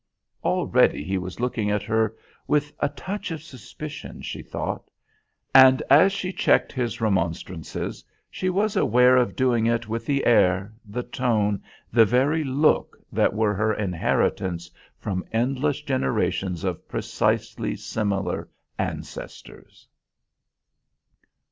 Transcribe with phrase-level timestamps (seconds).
[0.43, 2.15] Already he was looking at her
[2.47, 4.89] with a touch of suspicion, she thought;
[5.53, 10.73] and as she checked his remonstrances, she was aware of doing it with the air,
[10.87, 11.61] the tone,
[11.93, 18.49] the very look that were her inheritance from endless generations of precisely similar
[18.79, 19.87] ancestors.